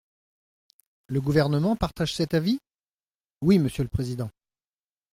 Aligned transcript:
Le 1.05 1.21
Gouvernement 1.21 1.75
partage 1.75 2.15
cet 2.15 2.33
avis? 2.33 2.57
Oui, 3.43 3.59
monsieur 3.59 3.83
le 3.83 3.87
président. 3.89 4.31